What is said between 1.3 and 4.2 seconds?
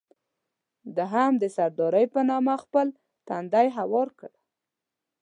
د سردارۍ په نامه خپل تندی هوار